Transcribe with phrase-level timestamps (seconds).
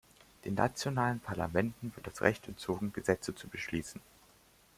[0.45, 4.01] Den nationalen Parlamenten wird das Recht entzogen, Gesetze zu beschließen.